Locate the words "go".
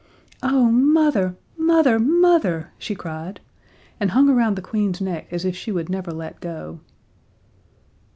6.41-6.79